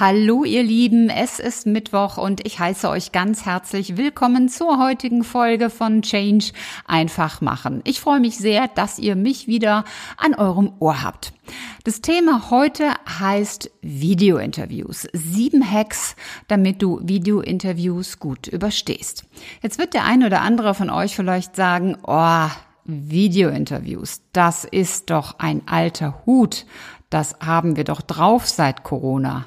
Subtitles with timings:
[0.00, 5.24] Hallo ihr Lieben, es ist Mittwoch und ich heiße euch ganz herzlich willkommen zur heutigen
[5.24, 6.52] Folge von Change
[6.86, 7.80] einfach machen.
[7.82, 9.82] Ich freue mich sehr, dass ihr mich wieder
[10.16, 11.32] an eurem Ohr habt.
[11.82, 15.08] Das Thema heute heißt Videointerviews.
[15.14, 16.14] Sieben Hacks,
[16.46, 19.24] damit du Videointerviews gut überstehst.
[19.62, 22.46] Jetzt wird der ein oder andere von euch vielleicht sagen, oh,
[22.84, 26.66] Videointerviews, das ist doch ein alter Hut.
[27.10, 29.46] Das haben wir doch drauf seit Corona.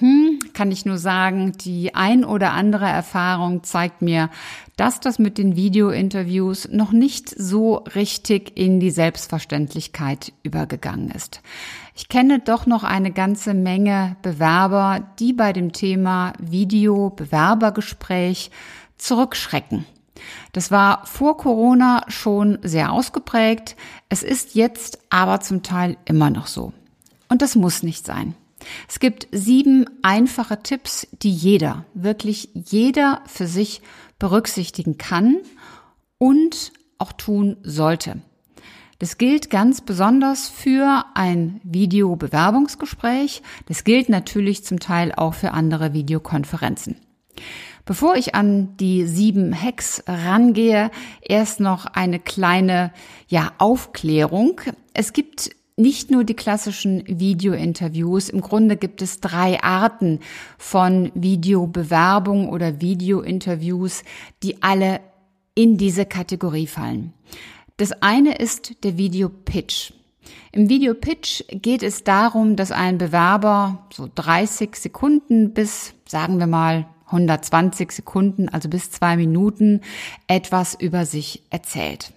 [0.00, 4.30] Hm, kann ich nur sagen, die ein oder andere Erfahrung zeigt mir,
[4.76, 11.40] dass das mit den Videointerviews noch nicht so richtig in die Selbstverständlichkeit übergegangen ist.
[11.96, 18.52] Ich kenne doch noch eine ganze Menge Bewerber, die bei dem Thema Video-Bewerbergespräch
[18.98, 19.84] zurückschrecken.
[20.52, 23.74] Das war vor Corona schon sehr ausgeprägt.
[24.08, 26.72] Es ist jetzt aber zum Teil immer noch so.
[27.28, 28.36] Und das muss nicht sein.
[28.88, 33.82] Es gibt sieben einfache Tipps, die jeder, wirklich jeder für sich
[34.18, 35.38] berücksichtigen kann
[36.18, 38.20] und auch tun sollte.
[38.98, 43.42] Das gilt ganz besonders für ein Videobewerbungsgespräch.
[43.66, 46.96] Das gilt natürlich zum Teil auch für andere Videokonferenzen.
[47.84, 50.90] Bevor ich an die sieben Hacks rangehe,
[51.22, 52.92] erst noch eine kleine,
[53.28, 54.60] ja, Aufklärung.
[54.92, 58.28] Es gibt nicht nur die klassischen Videointerviews.
[58.28, 60.20] Im Grunde gibt es drei Arten
[60.58, 64.02] von Videobewerbung oder Videointerviews,
[64.42, 65.00] die alle
[65.54, 67.12] in diese Kategorie fallen.
[67.76, 69.92] Das eine ist der Videopitch.
[70.50, 76.88] Im Videopitch geht es darum, dass ein Bewerber so 30 Sekunden bis, sagen wir mal,
[77.06, 79.80] 120 Sekunden, also bis zwei Minuten,
[80.26, 82.12] etwas über sich erzählt.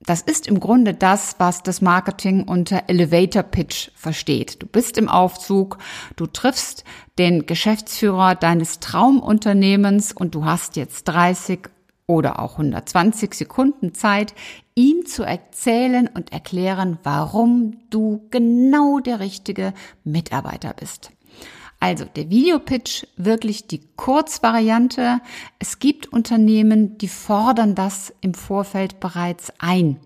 [0.00, 4.62] Das ist im Grunde das, was das Marketing unter Elevator Pitch versteht.
[4.62, 5.78] Du bist im Aufzug,
[6.16, 6.84] du triffst
[7.18, 11.70] den Geschäftsführer deines Traumunternehmens und du hast jetzt 30
[12.06, 14.34] oder auch 120 Sekunden Zeit,
[14.74, 19.72] ihm zu erzählen und erklären, warum du genau der richtige
[20.04, 21.10] Mitarbeiter bist.
[21.80, 25.20] Also der Videopitch wirklich die Kurzvariante.
[25.58, 29.98] Es gibt Unternehmen, die fordern das im Vorfeld bereits ein.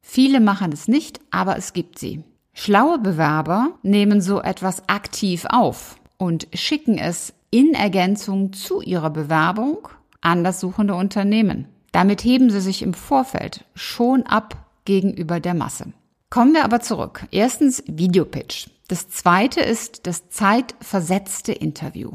[0.00, 2.22] Viele machen es nicht, aber es gibt sie.
[2.54, 9.88] Schlaue Bewerber nehmen so etwas aktiv auf und schicken es in Ergänzung zu ihrer Bewerbung
[10.20, 11.68] an das suchende Unternehmen.
[11.92, 15.92] Damit heben sie sich im Vorfeld schon ab gegenüber der Masse.
[16.30, 17.26] Kommen wir aber zurück.
[17.30, 18.68] Erstens Videopitch.
[18.88, 22.12] Das zweite ist das zeitversetzte Interview.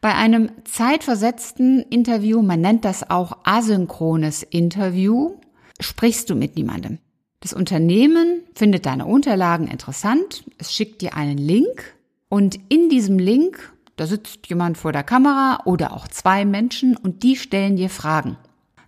[0.00, 5.34] Bei einem zeitversetzten Interview, man nennt das auch asynchrones Interview,
[5.80, 6.98] sprichst du mit niemandem.
[7.40, 11.94] Das Unternehmen findet deine Unterlagen interessant, es schickt dir einen Link
[12.28, 17.22] und in diesem Link, da sitzt jemand vor der Kamera oder auch zwei Menschen und
[17.22, 18.36] die stellen dir Fragen.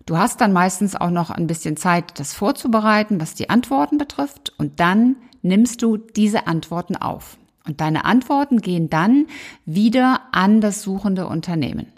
[0.09, 4.51] Du hast dann meistens auch noch ein bisschen Zeit, das vorzubereiten, was die Antworten betrifft
[4.57, 7.37] und dann nimmst du diese Antworten auf.
[7.67, 9.27] Und deine Antworten gehen dann
[9.67, 11.93] wieder an das suchende Unternehmen.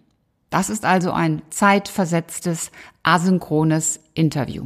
[0.49, 4.65] Das ist also ein zeitversetztes, asynchrones Interview.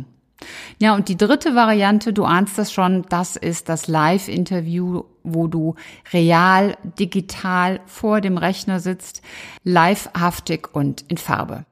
[0.79, 5.75] Ja, und die dritte Variante, du ahnst das schon, das ist das Live-Interview, wo du
[6.11, 9.21] real, digital vor dem Rechner sitzt,
[9.63, 11.65] livehaftig und in Farbe.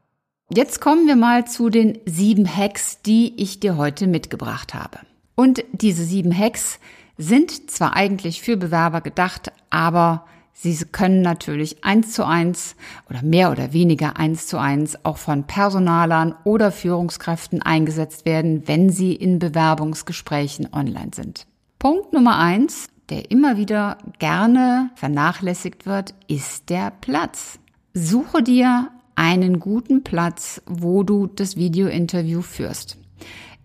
[0.56, 5.00] Jetzt kommen wir mal zu den sieben Hacks, die ich dir heute mitgebracht habe.
[5.34, 6.80] Und diese sieben Hacks
[7.18, 12.75] sind zwar eigentlich für Bewerber gedacht, aber sie können natürlich eins zu eins
[13.09, 18.91] oder mehr oder weniger eins zu eins auch von Personalern oder Führungskräften eingesetzt werden, wenn
[18.91, 21.47] sie in Bewerbungsgesprächen online sind.
[21.80, 27.58] Punkt Nummer eins, der immer wieder gerne vernachlässigt wird, ist der Platz.
[27.96, 32.98] Suche dir einen guten Platz, wo du das Videointerview führst.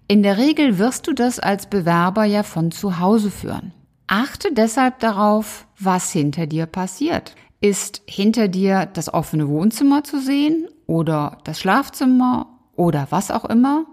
[0.07, 3.73] In der Regel wirst du das als Bewerber ja von zu Hause führen.
[4.07, 7.35] Achte deshalb darauf, was hinter dir passiert.
[7.61, 13.85] Ist hinter dir das offene Wohnzimmer zu sehen oder das Schlafzimmer oder was auch immer?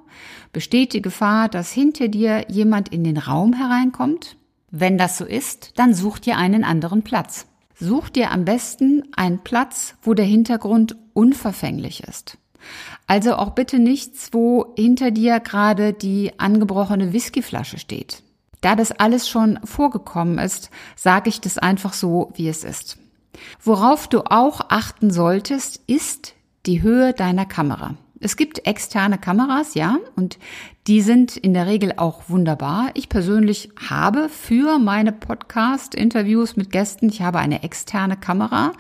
[0.54, 4.38] Besteht die Gefahr, dass hinter dir jemand in den Raum hereinkommt?
[4.72, 7.48] Wenn das so ist, dann such dir einen anderen Platz.
[7.78, 12.38] Such dir am besten einen Platz, wo der Hintergrund unverfänglich ist.
[13.08, 18.24] Also auch bitte nichts, wo hinter dir gerade die angebrochene Whiskyflasche steht.
[18.62, 22.98] Da das alles schon vorgekommen ist, sage ich das einfach so, wie es ist.
[23.62, 26.34] Worauf du auch achten solltest, ist
[26.66, 27.96] die Höhe deiner Kamera.
[28.20, 30.40] Es gibt externe Kameras, ja, und
[30.88, 32.90] die sind in der Regel auch wunderbar.
[32.96, 38.72] Ich persönlich habe für meine Podcast-Interviews mit Gästen, ich habe eine externe Kamera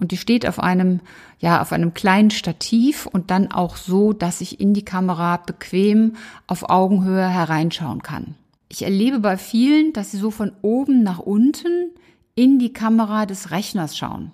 [0.00, 1.00] und die steht auf einem,
[1.38, 6.14] ja, auf einem kleinen Stativ und dann auch so, dass ich in die Kamera bequem
[6.46, 8.34] auf Augenhöhe hereinschauen kann.
[8.68, 11.90] Ich erlebe bei vielen, dass sie so von oben nach unten
[12.34, 14.32] in die Kamera des Rechners schauen.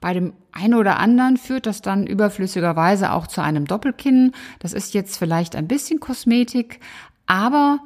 [0.00, 4.32] Bei dem einen oder anderen führt das dann überflüssigerweise auch zu einem Doppelkinn.
[4.58, 6.80] Das ist jetzt vielleicht ein bisschen Kosmetik,
[7.26, 7.80] aber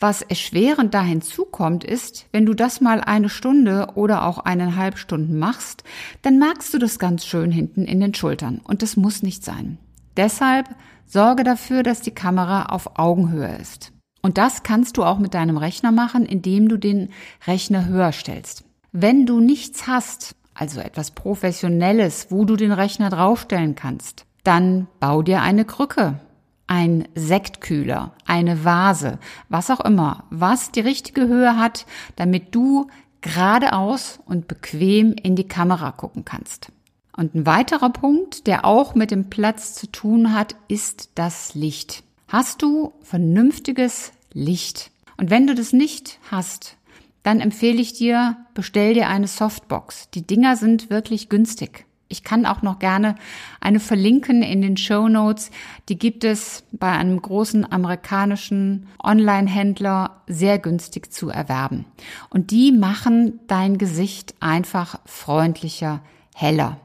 [0.00, 5.38] was erschwerend da hinzukommt, ist, wenn du das mal eine Stunde oder auch eineinhalb Stunden
[5.38, 5.82] machst,
[6.22, 8.60] dann magst du das ganz schön hinten in den Schultern.
[8.62, 9.78] Und das muss nicht sein.
[10.16, 10.68] Deshalb
[11.06, 13.92] sorge dafür, dass die Kamera auf Augenhöhe ist.
[14.22, 17.10] Und das kannst du auch mit deinem Rechner machen, indem du den
[17.46, 18.64] Rechner höher stellst.
[18.92, 25.22] Wenn du nichts hast, also etwas Professionelles, wo du den Rechner draufstellen kannst, dann bau
[25.22, 26.20] dir eine Krücke,
[26.68, 29.18] ein Sektkühler, eine Vase,
[29.48, 32.86] was auch immer, was die richtige Höhe hat, damit du
[33.20, 36.70] geradeaus und bequem in die Kamera gucken kannst.
[37.16, 42.04] Und ein weiterer Punkt, der auch mit dem Platz zu tun hat, ist das Licht.
[42.28, 44.92] Hast du vernünftiges Licht?
[45.16, 46.76] Und wenn du das nicht hast,
[47.24, 50.10] dann empfehle ich dir, bestell dir eine Softbox.
[50.10, 51.87] Die Dinger sind wirklich günstig.
[52.10, 53.16] Ich kann auch noch gerne
[53.60, 55.50] eine verlinken in den Show Notes.
[55.90, 61.84] Die gibt es bei einem großen amerikanischen Online-Händler sehr günstig zu erwerben.
[62.30, 66.00] Und die machen dein Gesicht einfach freundlicher,
[66.34, 66.80] heller.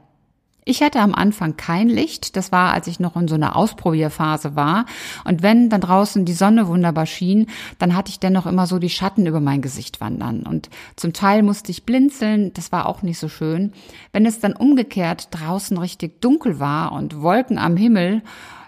[0.66, 2.36] Ich hatte am Anfang kein Licht.
[2.36, 4.86] Das war, als ich noch in so einer Ausprobierphase war.
[5.24, 8.88] Und wenn dann draußen die Sonne wunderbar schien, dann hatte ich dennoch immer so die
[8.88, 10.44] Schatten über mein Gesicht wandern.
[10.44, 12.54] Und zum Teil musste ich blinzeln.
[12.54, 13.72] Das war auch nicht so schön.
[14.12, 18.22] Wenn es dann umgekehrt draußen richtig dunkel war und Wolken am Himmel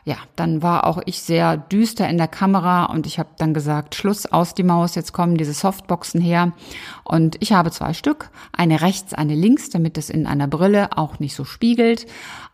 [0.07, 3.97] ja, dann war auch ich sehr düster in der Kamera und ich habe dann gesagt,
[3.97, 6.53] Schluss aus die Maus, jetzt kommen diese Softboxen her.
[7.03, 11.19] Und ich habe zwei Stück, eine rechts, eine links, damit es in einer Brille auch
[11.19, 12.07] nicht so spiegelt.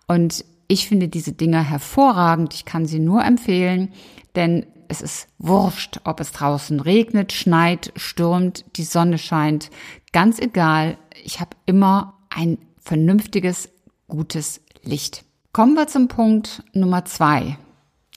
[0.06, 2.54] Und ich finde diese Dinger hervorragend.
[2.54, 3.92] Ich kann sie nur empfehlen,
[4.34, 9.68] denn es ist wurscht, ob es draußen regnet, schneit, stürmt, die Sonne scheint.
[10.14, 13.68] Ganz egal, ich habe immer ein vernünftiges,
[14.08, 15.26] gutes Licht.
[15.52, 17.58] Kommen wir zum Punkt Nummer zwei,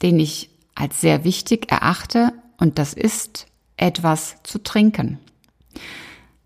[0.02, 5.20] den ich als sehr wichtig erachte, und das ist etwas zu trinken.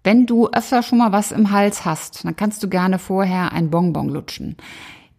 [0.03, 3.69] Wenn du öfter schon mal was im Hals hast, dann kannst du gerne vorher ein
[3.69, 4.57] Bonbon lutschen.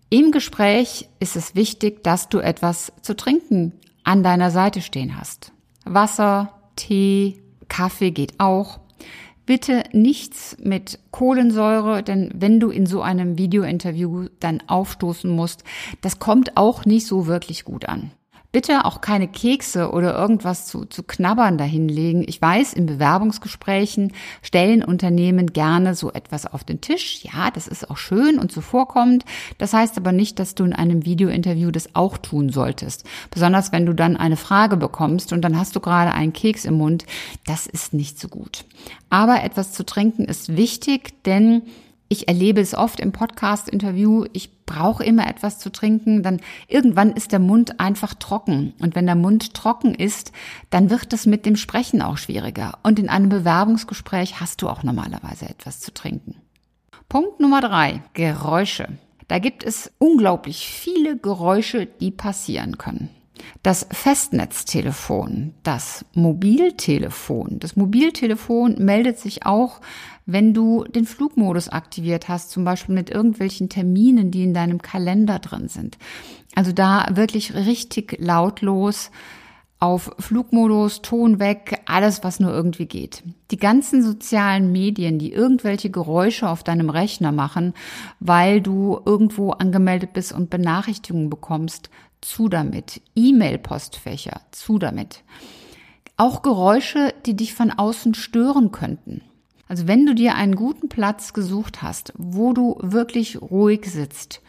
[0.09, 5.53] Im Gespräch ist es wichtig, dass du etwas zu trinken an deiner Seite stehen hast.
[5.85, 8.81] Wasser, Tee, Kaffee geht auch.
[9.51, 15.65] Bitte nichts mit Kohlensäure, denn wenn du in so einem Videointerview dann aufstoßen musst,
[16.03, 18.13] das kommt auch nicht so wirklich gut an.
[18.53, 22.25] Bitte auch keine Kekse oder irgendwas zu, zu knabbern dahinlegen.
[22.27, 24.13] Ich weiß, in Bewerbungsgesprächen
[24.43, 27.23] stellen Unternehmen gerne so etwas auf den Tisch.
[27.23, 29.25] Ja, das ist auch schön und zuvorkommend.
[29.59, 33.05] Das heißt aber nicht, dass du in einem Videointerview das auch tun solltest.
[33.31, 36.75] Besonders wenn du dann eine Frage bekommst und dann hast du gerade einen Keks im
[36.75, 37.07] Mund.
[37.47, 38.65] Das ist nicht so gut.
[39.11, 41.63] Aber etwas zu trinken ist wichtig, denn
[42.13, 47.31] ich erlebe es oft im Podcast-Interview, ich brauche immer etwas zu trinken, dann irgendwann ist
[47.31, 48.75] der Mund einfach trocken.
[48.81, 50.33] Und wenn der Mund trocken ist,
[50.71, 52.79] dann wird es mit dem Sprechen auch schwieriger.
[52.83, 56.35] Und in einem Bewerbungsgespräch hast du auch normalerweise etwas zu trinken.
[57.09, 58.89] Punkt Nummer drei, Geräusche.
[59.29, 63.11] Da gibt es unglaublich viele Geräusche, die passieren können.
[63.63, 67.59] Das Festnetztelefon, das Mobiltelefon.
[67.61, 69.81] Das Mobiltelefon meldet sich auch,
[70.27, 75.39] wenn du den Flugmodus aktiviert hast, zum Beispiel mit irgendwelchen Terminen, die in deinem Kalender
[75.39, 75.99] drin sind.
[76.55, 79.11] Also da wirklich richtig lautlos
[79.81, 83.23] auf Flugmodus, Ton weg, alles, was nur irgendwie geht.
[83.51, 87.73] Die ganzen sozialen Medien, die irgendwelche Geräusche auf deinem Rechner machen,
[88.21, 91.89] weil du irgendwo angemeldet bist und Benachrichtigungen bekommst,
[92.21, 93.01] zu damit.
[93.15, 95.23] E-Mail-Postfächer, zu damit.
[96.17, 99.23] Auch Geräusche, die dich von außen stören könnten.
[99.69, 104.43] Also wenn du dir einen guten Platz gesucht hast, wo du wirklich ruhig sitzt,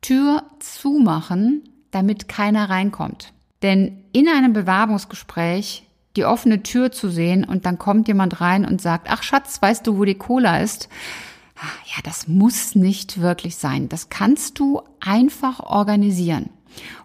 [0.00, 3.32] Tür zumachen, damit keiner reinkommt.
[3.62, 5.86] Denn in einem Bewerbungsgespräch
[6.16, 9.86] die offene Tür zu sehen und dann kommt jemand rein und sagt, ach Schatz, weißt
[9.86, 10.88] du, wo die Cola ist?
[11.86, 13.88] Ja, das muss nicht wirklich sein.
[13.88, 16.50] Das kannst du einfach organisieren.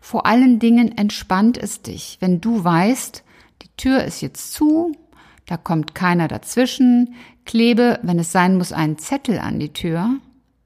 [0.01, 3.23] Vor allen Dingen entspannt es dich, wenn du weißt,
[3.61, 4.95] die Tür ist jetzt zu,
[5.45, 10.17] da kommt keiner dazwischen, klebe, wenn es sein muss, einen Zettel an die Tür,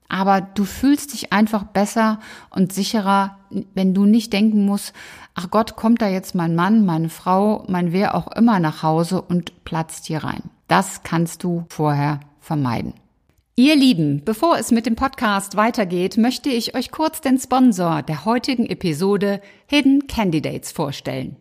[0.09, 3.37] aber du fühlst dich einfach besser und sicherer,
[3.73, 4.93] wenn du nicht denken musst,
[5.35, 9.21] ach Gott, kommt da jetzt mein Mann, meine Frau, mein wer auch immer nach Hause
[9.21, 10.43] und platzt hier rein.
[10.67, 12.93] Das kannst du vorher vermeiden.
[13.63, 18.25] Ihr Lieben, bevor es mit dem Podcast weitergeht, möchte ich euch kurz den Sponsor der
[18.25, 21.35] heutigen Episode Hidden Candidates vorstellen.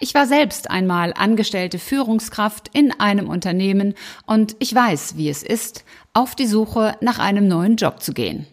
[0.00, 3.94] Ich war selbst einmal angestellte Führungskraft in einem Unternehmen
[4.26, 8.48] und ich weiß, wie es ist, auf die Suche nach einem neuen Job zu gehen.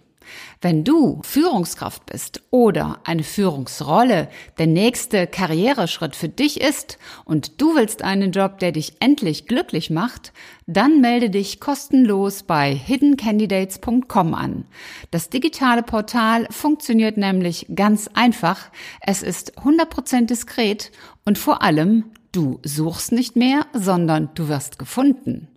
[0.62, 7.76] Wenn du Führungskraft bist oder eine Führungsrolle der nächste Karriereschritt für dich ist und du
[7.76, 10.34] willst einen Job, der dich endlich glücklich macht,
[10.68, 14.66] dann melde dich kostenlos bei hiddencandidates.com an.
[15.12, 18.70] Das digitale Portal funktioniert nämlich ganz einfach.
[19.02, 20.92] Es ist 100% diskret
[21.26, 25.50] und vor allem Du suchst nicht mehr, sondern du wirst gefunden.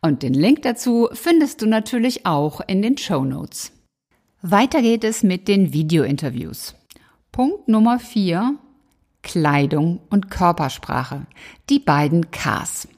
[0.00, 3.72] Und den Link dazu findest du natürlich auch in den Show Notes.
[4.42, 6.74] Weiter geht es mit den Videointerviews.
[7.30, 8.54] Punkt Nummer vier:
[9.22, 11.26] Kleidung und Körpersprache.
[11.68, 12.88] Die beiden Ks.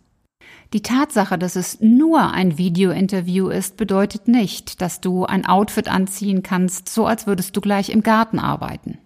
[0.73, 6.45] Die Tatsache, dass es nur ein Videointerview ist, bedeutet nicht, dass du ein Outfit anziehen
[6.45, 8.99] kannst, so als würdest du gleich im Garten arbeiten.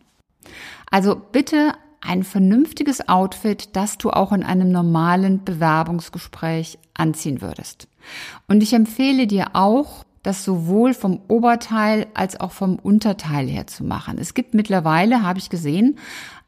[0.91, 7.89] Also bitte ein vernünftiges Outfit, das du auch in einem normalen Bewerbungsgespräch anziehen würdest.
[8.47, 13.85] Und ich empfehle dir auch, das sowohl vom Oberteil als auch vom Unterteil her zu
[13.85, 14.19] machen.
[14.19, 15.99] Es gibt mittlerweile, habe ich gesehen,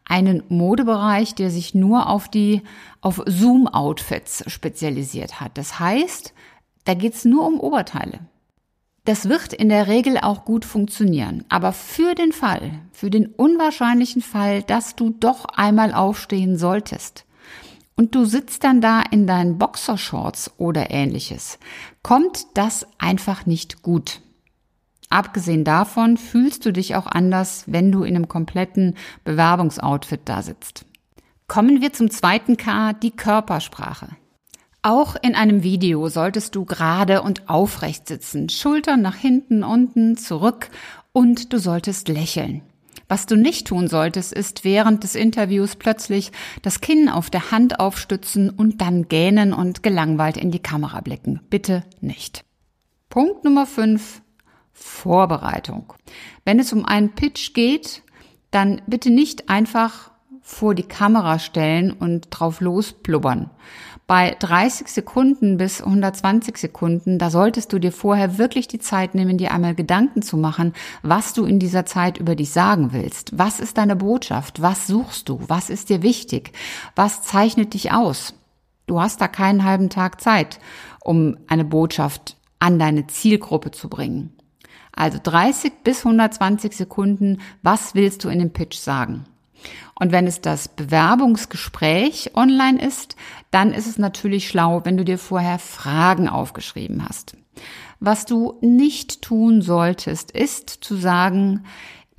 [0.04, 2.62] einen Modebereich, der sich nur auf die
[3.00, 5.56] auf Zoom-Outfits spezialisiert hat.
[5.56, 6.32] Das heißt,
[6.84, 8.20] da geht's nur um Oberteile.
[9.04, 11.44] Das wird in der Regel auch gut funktionieren.
[11.48, 17.24] Aber für den Fall, für den unwahrscheinlichen Fall, dass du doch einmal aufstehen solltest,
[17.98, 21.58] und du sitzt dann da in deinen Boxershorts oder ähnliches,
[22.02, 24.20] kommt das einfach nicht gut.
[25.10, 30.84] Abgesehen davon fühlst du dich auch anders, wenn du in einem kompletten Bewerbungsoutfit da sitzt.
[31.48, 34.10] Kommen wir zum zweiten K, die Körpersprache.
[34.82, 40.70] Auch in einem Video solltest du gerade und aufrecht sitzen, Schultern nach hinten, unten, zurück
[41.12, 42.62] und du solltest lächeln.
[43.08, 47.80] Was du nicht tun solltest, ist während des Interviews plötzlich das Kinn auf der Hand
[47.80, 51.40] aufstützen und dann gähnen und gelangweilt in die Kamera blicken.
[51.48, 52.44] Bitte nicht.
[53.08, 54.20] Punkt Nummer 5.
[54.72, 55.94] Vorbereitung.
[56.44, 58.02] Wenn es um einen Pitch geht,
[58.50, 60.10] dann bitte nicht einfach
[60.48, 63.50] vor die Kamera stellen und drauf losplubbern.
[64.06, 69.36] Bei 30 Sekunden bis 120 Sekunden, da solltest du dir vorher wirklich die Zeit nehmen,
[69.36, 73.38] dir einmal Gedanken zu machen, was du in dieser Zeit über dich sagen willst.
[73.38, 74.62] Was ist deine Botschaft?
[74.62, 75.38] Was suchst du?
[75.48, 76.52] Was ist dir wichtig?
[76.96, 78.32] Was zeichnet dich aus?
[78.86, 80.60] Du hast da keinen halben Tag Zeit,
[81.04, 84.32] um eine Botschaft an deine Zielgruppe zu bringen.
[84.92, 89.26] Also 30 bis 120 Sekunden, was willst du in dem Pitch sagen?
[89.98, 93.16] Und wenn es das Bewerbungsgespräch online ist,
[93.50, 97.36] dann ist es natürlich schlau, wenn du dir vorher Fragen aufgeschrieben hast.
[98.00, 101.64] Was du nicht tun solltest, ist zu sagen,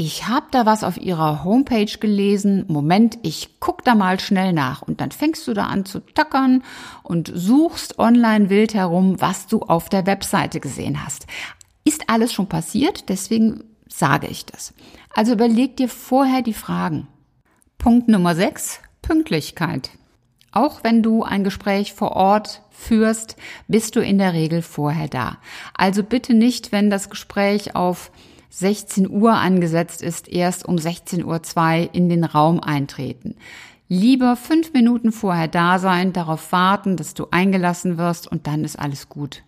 [0.01, 4.81] ich habe da was auf ihrer Homepage gelesen, Moment, ich guck da mal schnell nach
[4.81, 6.63] und dann fängst du da an zu tackern
[7.03, 11.27] und suchst online wild herum, was du auf der Webseite gesehen hast.
[11.83, 14.73] Ist alles schon passiert, deswegen sage ich das.
[15.13, 17.07] Also überleg dir vorher die Fragen.
[17.79, 19.91] Punkt Nummer 6, Pünktlichkeit.
[20.51, 23.37] Auch wenn du ein Gespräch vor Ort führst,
[23.69, 25.37] bist du in der Regel vorher da.
[25.75, 28.11] Also bitte nicht, wenn das Gespräch auf
[28.49, 31.23] 16 Uhr angesetzt ist, erst um 16.02
[31.83, 33.37] Uhr in den Raum eintreten.
[33.87, 38.77] Lieber fünf Minuten vorher da sein, darauf warten, dass du eingelassen wirst und dann ist
[38.77, 39.43] alles gut.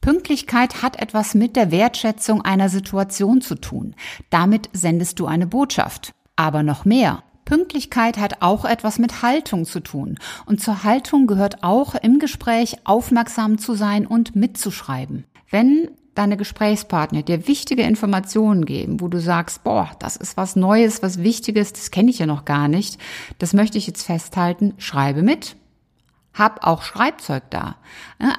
[0.00, 3.94] Pünktlichkeit hat etwas mit der Wertschätzung einer Situation zu tun.
[4.28, 6.14] Damit sendest du eine Botschaft.
[6.34, 7.22] Aber noch mehr.
[7.46, 10.18] Pünktlichkeit hat auch etwas mit Haltung zu tun.
[10.44, 15.24] Und zur Haltung gehört auch im Gespräch aufmerksam zu sein und mitzuschreiben.
[15.50, 21.02] Wenn deine Gesprächspartner dir wichtige Informationen geben, wo du sagst, boah, das ist was Neues,
[21.02, 22.98] was Wichtiges, das kenne ich ja noch gar nicht,
[23.38, 25.56] das möchte ich jetzt festhalten, schreibe mit.
[26.34, 27.76] Hab auch Schreibzeug da.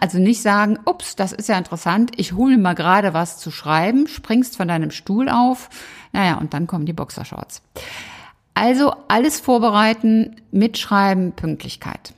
[0.01, 4.07] Also nicht sagen, ups, das ist ja interessant, ich hole mal gerade was zu schreiben,
[4.07, 5.69] springst von deinem Stuhl auf,
[6.13, 7.63] naja, und dann kommen die Boxershorts.
[8.59, 12.15] Also alles vorbereiten, mitschreiben, Pünktlichkeit.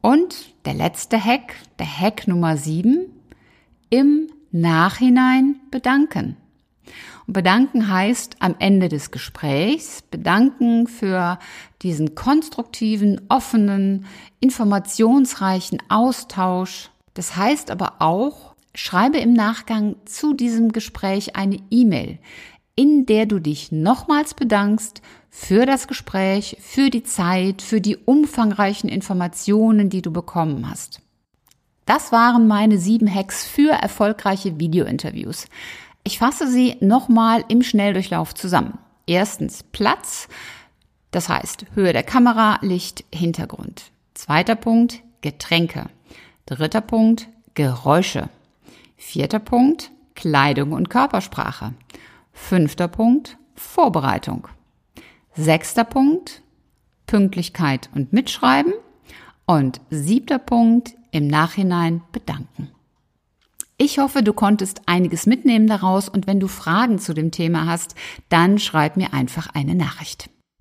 [0.00, 3.12] Und der letzte Hack, der Hack Nummer sieben,
[3.90, 6.38] im Nachhinein bedanken.
[7.26, 11.38] Und bedanken heißt am Ende des Gesprächs, bedanken für
[11.82, 14.06] diesen konstruktiven, offenen,
[14.40, 16.88] informationsreichen Austausch.
[17.12, 22.18] Das heißt aber auch, schreibe im Nachgang zu diesem Gespräch eine E-Mail,
[22.76, 28.88] in der du dich nochmals bedankst für das Gespräch, für die Zeit, für die umfangreichen
[28.88, 31.00] Informationen, die du bekommen hast.
[31.86, 35.46] Das waren meine sieben Hacks für erfolgreiche Videointerviews.
[36.02, 38.78] Ich fasse sie nochmal im Schnelldurchlauf zusammen.
[39.06, 40.28] Erstens Platz,
[41.10, 43.90] das heißt Höhe der Kamera, Licht, Hintergrund.
[44.14, 45.86] Zweiter Punkt Getränke.
[46.46, 48.28] Dritter Punkt Geräusche.
[48.96, 51.74] Vierter Punkt Kleidung und Körpersprache.
[52.34, 54.48] Fünfter Punkt Vorbereitung.
[55.34, 56.42] Sechster Punkt
[57.06, 58.74] Pünktlichkeit und Mitschreiben.
[59.46, 62.70] Und siebter Punkt im Nachhinein bedanken.
[63.76, 67.94] Ich hoffe, du konntest einiges mitnehmen daraus und wenn du Fragen zu dem Thema hast,
[68.28, 70.30] dann schreib mir einfach eine Nachricht.